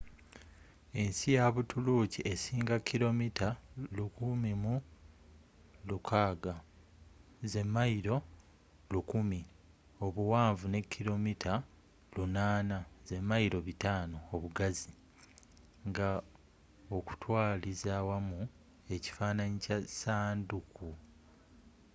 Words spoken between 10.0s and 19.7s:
obuwanvu ne kilomita 800 500 mi obugazi nga okutwaliza awamu ekifaananyi